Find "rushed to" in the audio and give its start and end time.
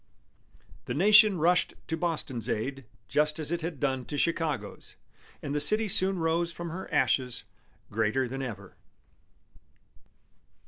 1.37-1.95